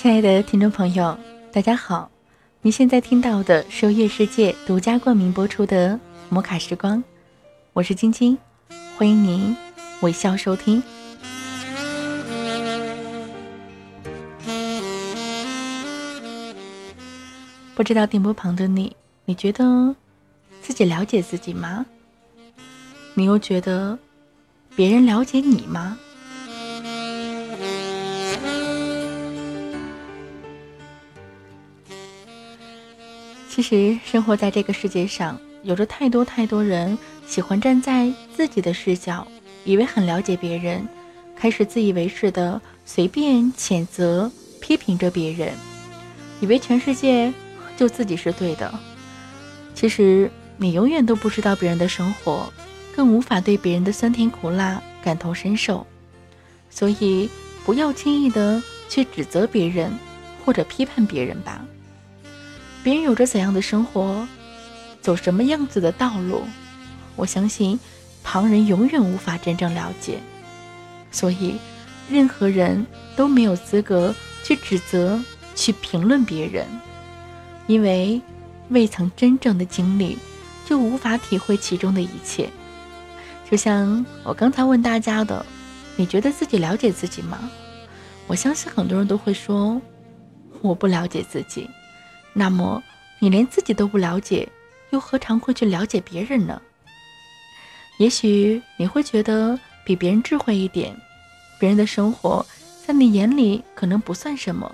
[0.00, 1.18] 亲爱的听众朋友，
[1.50, 2.08] 大家好！
[2.62, 5.94] 你现在听到的是由月世界独家冠名播出的
[6.28, 6.98] 《摩卡时光》，
[7.72, 8.38] 我是晶晶，
[8.96, 9.56] 欢迎您
[10.02, 10.80] 微笑收听。
[17.74, 19.96] 不知道电波旁的你，你觉得
[20.62, 21.84] 自己了解自己吗？
[23.14, 23.98] 你又觉得
[24.76, 25.98] 别人了解你吗？
[33.58, 39.26] 其实，生活在这个世界上，有着太多太多人喜欢站在自己的视角，
[39.64, 40.86] 以为很了解别人，
[41.34, 45.52] 开始自以为是的随便谴责、批评着别人，
[46.40, 47.34] 以为全世界
[47.76, 48.72] 就自己是对的。
[49.74, 52.52] 其实，你永远都不知道别人的生活，
[52.94, 55.84] 更无法对别人的酸甜苦辣感同身受。
[56.70, 57.28] 所以，
[57.64, 59.92] 不要轻易的去指责别人，
[60.44, 61.60] 或者批判别人吧。
[62.88, 64.26] 别人有着怎样的生活，
[65.02, 66.40] 走什么样子的道路，
[67.16, 67.78] 我相信
[68.24, 70.18] 旁人永远无法真正了解。
[71.10, 71.56] 所以，
[72.08, 75.22] 任何人都没有资格去指责、
[75.54, 76.64] 去评论别人，
[77.66, 78.22] 因为
[78.70, 80.16] 未曾真正的经历，
[80.64, 82.48] 就无法体会其中的一切。
[83.50, 85.44] 就像我刚才问大家的，
[85.94, 87.50] 你觉得自己了解自己吗？
[88.26, 89.78] 我相信很多人都会说，
[90.62, 91.68] 我不了解自己。
[92.38, 92.80] 那么，
[93.18, 94.48] 你连自己都不了解，
[94.90, 96.62] 又何尝会去了解别人呢？
[97.98, 100.96] 也许你会觉得比别人智慧一点，
[101.58, 102.46] 别人的生活
[102.86, 104.72] 在你眼里可能不算什么，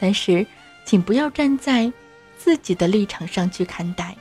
[0.00, 0.44] 但是，
[0.84, 1.92] 请不要站在
[2.36, 4.16] 自己的立场上去看待，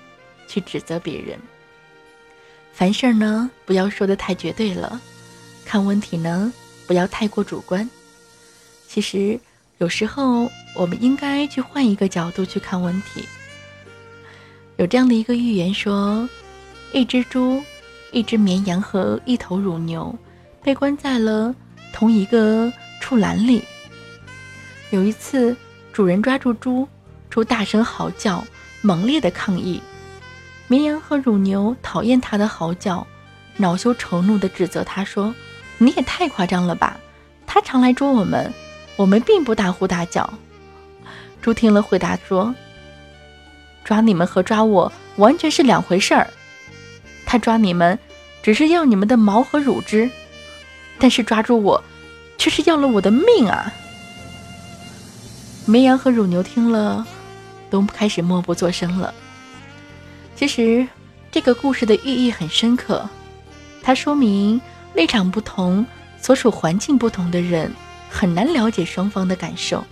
[0.48, 1.40] 去指责别人。
[2.74, 5.02] 凡事呢，不要说的太绝对了，
[5.66, 6.54] 看问题呢，
[6.86, 7.90] 不要太过主观。
[8.88, 9.40] 其实。
[9.82, 13.28] 有时候，我们应该去换一个角度去看问题。
[14.78, 16.30] 有这样的一个寓言说，
[16.94, 17.60] 一只猪、
[18.12, 20.16] 一只绵羊和一头乳牛
[20.62, 21.56] 被关在了
[21.92, 23.64] 同一个畜栏里。
[24.92, 25.58] 有一次，
[25.92, 26.88] 主人抓住猪，
[27.28, 28.46] 猪大声嚎叫，
[28.82, 29.82] 猛烈的抗议。
[30.68, 33.08] 绵羊和乳牛讨厌它的嚎叫，
[33.58, 35.34] 恼羞成怒的指责他说
[35.80, 37.00] ：“你也太夸张了吧！
[37.48, 38.54] 他常来捉我们。”
[38.96, 40.32] 我们并不大呼大叫。
[41.42, 42.54] 猪听了回答说
[43.84, 46.28] ：“抓你们和抓我完全是两回事儿。
[47.26, 47.98] 他抓你们，
[48.44, 50.08] 只是要你们的毛和乳汁；
[51.00, 51.84] 但是抓住我，
[52.38, 53.74] 却是要了我的命啊！”
[55.66, 57.06] 绵羊和乳牛听了，
[57.70, 59.14] 都开始默不作声了。
[60.36, 60.88] 其实，
[61.32, 63.08] 这个故事的寓意很深刻，
[63.82, 64.60] 它说明
[64.94, 65.86] 立场不同、
[66.20, 67.74] 所处环境不同的人。
[68.12, 69.84] 很难了解双方的感受。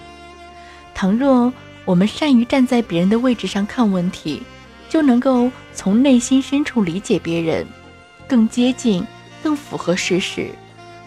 [0.94, 1.52] 倘若
[1.86, 4.44] 我们善于站在别人的位置上看问题，
[4.90, 7.66] 就能够从内心深处理解别人，
[8.28, 9.04] 更接近、
[9.42, 10.50] 更符合事实，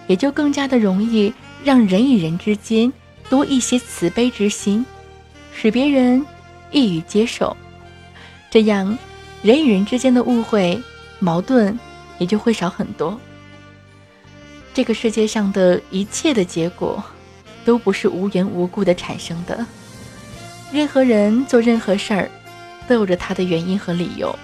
[0.06, 2.91] 也就更加的容易让人与人之间
[3.28, 4.84] 多一些慈悲之心，
[5.55, 6.25] 使别人
[6.71, 7.55] 易于接受。
[8.51, 8.97] 这样，
[9.43, 10.81] 人与人之间的误会、
[11.19, 11.78] 矛盾
[12.19, 13.21] 也就会少很多。
[14.75, 17.03] 这个世界上的一切的结果，
[17.65, 19.65] 都不是无缘无故的产生的。
[20.72, 22.31] 任何人做任何事儿，
[22.88, 24.34] 都有着他的原因和理由。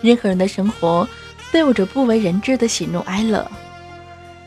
[0.00, 1.06] 任何人的生活，
[1.52, 3.46] 都有着不为人知的喜怒哀乐。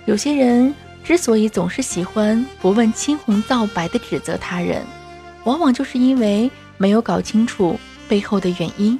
[0.05, 4.83] 有些人之所以总是喜欢不问青红皂白的指责他人，
[5.43, 8.99] 往往就是因为没有搞清楚背后的原因。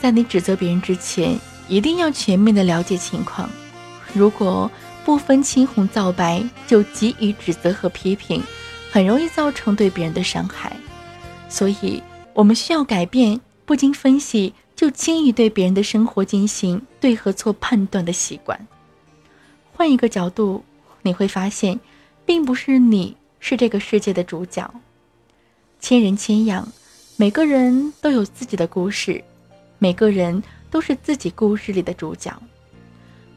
[0.00, 1.38] 在你指责别人之前，
[1.68, 3.50] 一定要全面的了解情况。
[4.14, 4.70] 如果
[5.04, 8.42] 不分青红皂白就给予指责和批评，
[8.90, 10.74] 很容易造成对别人的伤害。
[11.48, 12.02] 所以，
[12.32, 18.66] 我们需要改变不经分析就轻易对别人的生活进行对和错判断的习惯。
[19.72, 20.64] 换一个角度，
[21.02, 21.78] 你会发现，
[22.24, 24.72] 并不是你是这个世界的主角。
[25.80, 26.66] 千人千样，
[27.16, 29.22] 每个人都有自己的故事，
[29.78, 30.42] 每个人。
[30.74, 32.36] 都是自己故事里的主角。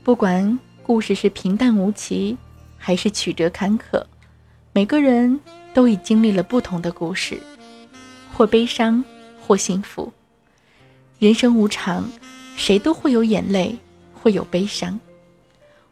[0.03, 0.57] 不管
[0.87, 2.37] 故事是平淡无奇，
[2.77, 4.01] 还是曲折坎坷，
[4.71, 5.37] 每个人
[5.73, 7.41] 都已经历了不同的故事，
[8.33, 9.03] 或悲伤，
[9.41, 10.13] 或幸福。
[11.19, 12.09] 人生无常，
[12.55, 13.77] 谁都会有眼泪，
[14.13, 14.97] 会有悲伤。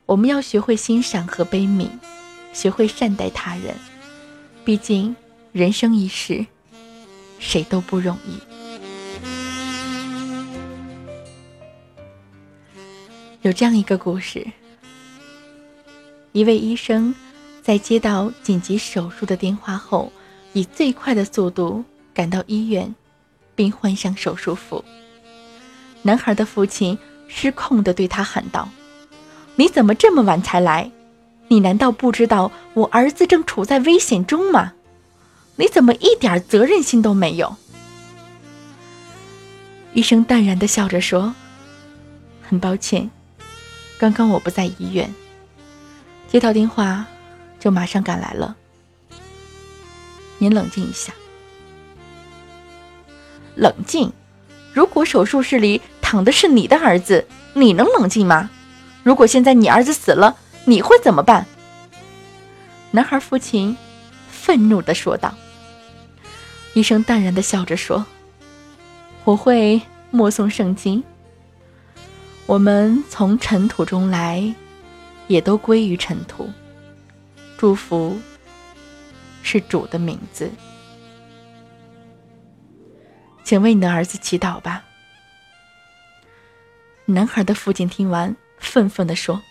[0.05, 1.89] 我们要学会欣赏和悲悯，
[2.53, 3.75] 学会善待他人。
[4.63, 5.13] 毕竟，
[5.51, 6.45] 人生一世，
[7.37, 8.39] 谁都不容易。
[13.41, 14.47] 有这样一个故事：
[16.35, 17.15] 一位医生
[17.61, 20.11] 在接到紧急手术的电话后，
[20.51, 21.81] 以最快的速度
[22.13, 22.93] 赶到医院，
[23.55, 24.83] 并换上手术服。
[26.01, 26.99] 男孩的父亲
[27.29, 28.67] 失控地对他喊道。
[29.55, 30.91] 你怎么这么晚才来？
[31.47, 34.73] 你难道不知道我儿子正处在危险中吗？
[35.55, 37.55] 你怎么一点责任心都没有？
[39.93, 41.33] 医生淡然的笑着说
[42.43, 43.09] ：“很抱歉，
[43.97, 45.09] 刚刚我不在医院，
[46.35, 47.05] 接到电话
[47.61, 48.57] 就马上赶来了。
[50.37, 51.13] 您冷静一下，
[53.55, 54.11] 冷静。
[54.73, 58.49] 如果手术室里躺的是你的儿子，你能冷静吗？”
[59.01, 60.35] 如果现在你儿子死了，
[60.65, 61.45] 你会怎么办？
[62.91, 63.77] 男孩父亲
[64.27, 65.33] 愤怒的说道。
[66.73, 68.05] 医生淡然的笑着说
[69.23, 71.01] ：“我会默诵圣经。
[72.45, 74.53] 我们从尘土中来，
[75.27, 76.49] 也都归于尘土。
[77.57, 78.19] 祝福
[79.43, 80.51] 是主的名字，
[83.43, 84.83] 请为你的儿子祈祷吧。”
[87.05, 88.35] 男孩的父亲听完。
[88.57, 89.43] 愤愤地说：“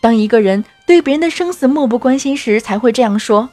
[0.00, 3.48] 当一个人对别人的生死漠不关心时，才会这样说。”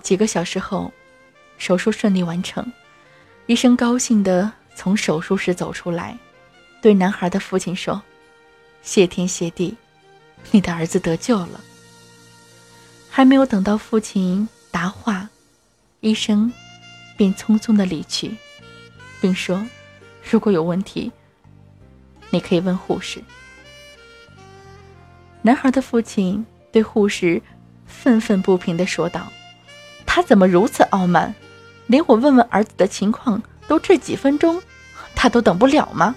[0.00, 0.92] 几个小时后，
[1.56, 2.70] 手术顺利完成，
[3.46, 6.16] 医生高兴地从手术室走出来，
[6.80, 8.00] 对男孩的父亲说
[8.88, 9.76] ：“谢天谢地，
[10.50, 11.60] 你的儿子得救了。”
[13.10, 15.28] 还没有等到父亲答话，
[16.00, 16.50] 医生
[17.14, 18.34] 便匆匆的离去，
[19.20, 19.66] 并说
[20.30, 21.12] ：“如果有问题。”
[22.32, 23.22] 你可以问护士。
[25.42, 27.42] 男孩的父亲对护士
[27.86, 29.30] 愤愤不平的说道
[30.06, 31.34] ：“他怎么如此傲慢？
[31.88, 34.62] 连我问问儿子的情况都这几分钟，
[35.14, 36.16] 他都等不了吗？”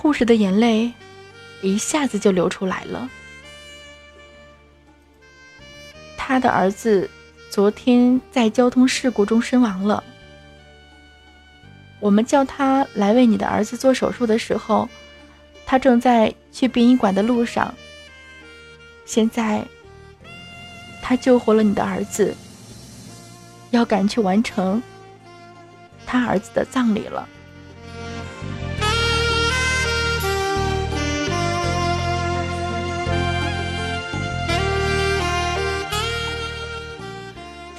[0.00, 0.92] 护士的眼泪
[1.60, 3.10] 一下子就流出来了。
[6.16, 7.10] 他的儿子
[7.50, 10.04] 昨天在交通事故中身亡了。
[11.98, 14.88] 我们叫他来为你的儿子做手术的时候，
[15.66, 17.74] 他正在去殡仪馆的路上。
[19.04, 19.66] 现在，
[21.02, 22.32] 他救活了你的儿子，
[23.72, 24.80] 要赶去完成
[26.06, 27.28] 他儿子的葬礼了。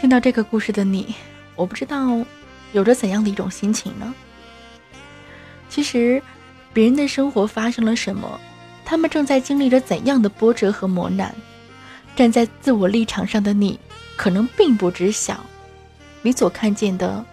[0.09, 1.13] 听到这个故事的你，
[1.56, 2.25] 我不知道。
[2.71, 4.11] 有着怎样的一种心情呢？
[5.69, 6.19] 其实，
[6.73, 8.41] 别人的生活发生了什么，
[8.83, 11.35] 他们正在经历着怎样的波折和磨难，
[12.15, 13.79] 站在自我立场上的你，
[14.15, 15.45] 可能并不知晓，
[16.23, 17.23] 你所看见的，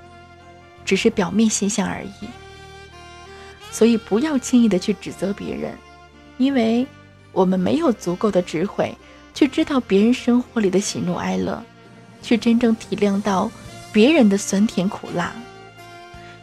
[0.84, 2.28] 只是表面现象而已。
[3.72, 5.74] 所以，不要轻易的去指责别人，
[6.36, 6.86] 因为
[7.32, 8.94] 我们没有足够的智慧
[9.32, 11.64] 去知道别人生活里的喜怒哀乐，
[12.26, 13.48] 去真正体谅到。
[13.92, 15.32] 别人的酸甜苦辣，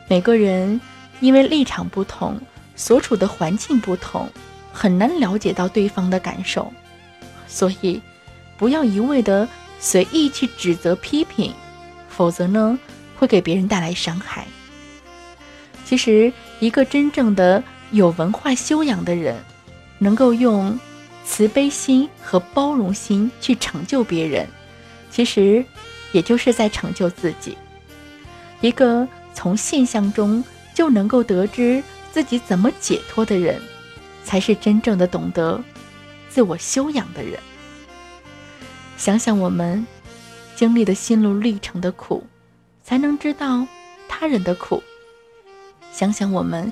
[0.07, 0.81] 每个人
[1.19, 2.39] 因为立场不同，
[2.75, 4.27] 所处的环境不同，
[4.71, 6.73] 很难了解到对方的感受。
[7.47, 8.01] 所以，
[8.57, 9.47] 不要一味的
[9.79, 11.53] 随意去指责批评，
[12.09, 12.79] 否则呢，
[13.19, 14.47] 会给别人带来伤害。
[15.85, 19.35] 其实，一个真正的有文化修养的人，
[19.99, 20.79] 能够用
[21.23, 24.47] 慈悲心和包容心去成就别人。
[25.13, 25.63] 其实。
[26.13, 27.57] 也就是在成就自己。
[28.61, 33.59] 一个从现象中就能够得知自己怎么解脱的人，
[34.23, 35.59] 才是真正的懂得
[36.29, 37.39] 自我修养的人。
[38.95, 39.83] 想想我们
[40.55, 42.23] 经历的心路历程的苦，
[42.83, 43.65] 才能知道
[44.07, 44.83] 他人的苦；
[45.91, 46.71] 想想我们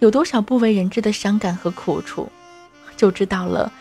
[0.00, 2.30] 有多少不为人知的伤感和苦楚，
[2.94, 3.72] 就知道了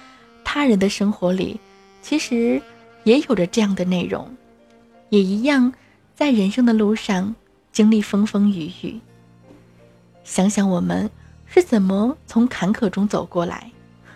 [0.45, 1.59] 他人的生活里
[2.01, 2.61] 其实
[3.03, 4.35] 也有着这样的内容。
[5.09, 5.73] 也一样，
[6.15, 7.35] 在人生的路上
[7.71, 8.99] 经历风风雨雨。
[10.23, 11.09] 想想我们
[11.45, 13.71] 是怎么从坎坷中走过来，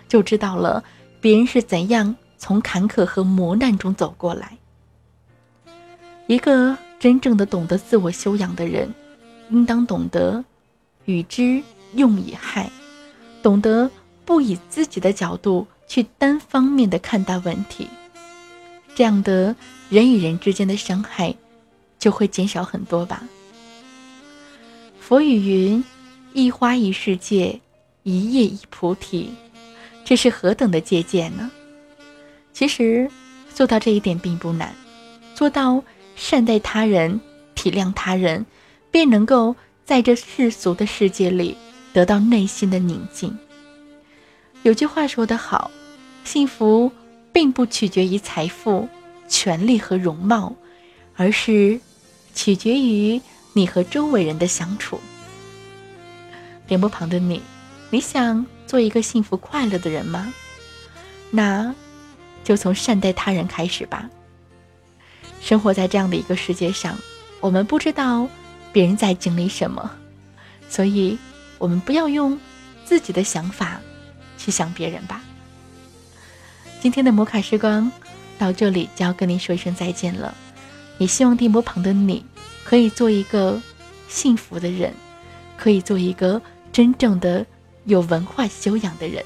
[0.08, 0.84] 就知道了
[1.20, 4.58] 别人是怎样从坎坷和磨难中走过来。
[6.27, 8.94] 一个真正的懂得自我修养的人，
[9.50, 10.44] 应当懂得
[11.06, 11.62] 与之
[11.94, 12.72] 用以害，
[13.44, 13.92] 懂得
[14.24, 17.88] 不以自己的角度去单方面的看待问题，
[18.95, 19.55] 这样的
[19.89, 21.35] 人与人之间的伤害
[21.99, 23.23] 就会减少很多吧。
[24.99, 25.83] 佛语云
[26.33, 27.59] ：“一花一世界，
[28.03, 29.31] 一叶一菩提。”
[30.03, 31.51] 这是何等的借鉴呢？
[32.53, 33.09] 其实
[33.53, 34.73] 做到这一点并不难，
[35.33, 35.83] 做到
[36.15, 37.19] 善待他人、
[37.55, 38.45] 体谅他人，
[38.91, 41.57] 便能够在这世俗的世界里
[41.91, 43.35] 得到内心的宁静。
[44.61, 45.69] 有句话说得好，
[46.23, 46.91] 幸福
[47.36, 48.88] 并不取决于财富、
[49.27, 50.56] 权力和容貌，
[51.18, 51.82] 而是
[52.34, 55.01] 取决于你和周围人的相处。
[56.65, 57.42] 电波旁的你，
[57.89, 58.46] 你想？
[58.65, 60.34] 做一个幸福快乐的人吗？
[61.30, 61.75] 那，
[62.42, 64.10] 就从善待他人开始吧。
[65.42, 66.98] 生活在这样的一个世界上，
[67.42, 68.30] 我们不知道
[68.72, 69.92] 别人在经历什么，
[70.70, 71.18] 所以，
[71.58, 72.39] 我们不要用
[72.86, 73.82] 自己的想法
[74.38, 75.22] 去想别人吧。
[76.82, 77.91] 今天的摩卡时光
[78.38, 80.34] 到这里就要跟您说一声再见了。
[80.98, 82.25] 也希望电波旁的你
[82.63, 83.62] 可以做一个
[84.08, 84.94] 幸福的人，
[85.58, 86.41] 可以做一个
[86.72, 87.46] 真正的。
[87.88, 89.24] 有文化修养的人，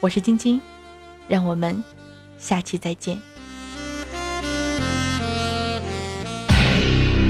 [0.00, 0.60] 我是晶晶，
[1.26, 1.82] 让我们
[2.38, 3.18] 下期再见。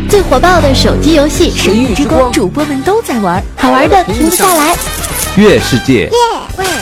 [0.08, 4.76] 最火爆的手机游戏《神域之光》，主播们都在玩，好玩的停不下来。
[5.36, 6.10] 月世界。
[6.58, 6.79] 喂。